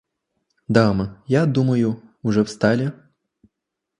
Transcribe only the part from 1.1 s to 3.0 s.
я думаю, уже встали?